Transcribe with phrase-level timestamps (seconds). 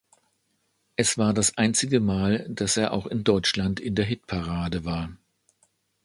[0.95, 5.11] Es war das einzige Mal, dass er auch in Deutschland in der Hitparade war.